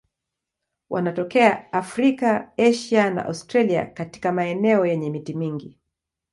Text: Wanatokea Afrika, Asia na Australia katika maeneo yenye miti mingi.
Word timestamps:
Wanatokea 0.89 1.69
Afrika, 1.71 2.51
Asia 2.57 3.09
na 3.09 3.25
Australia 3.25 3.85
katika 3.85 4.31
maeneo 4.31 4.85
yenye 4.85 5.09
miti 5.09 5.33
mingi. 5.33 5.79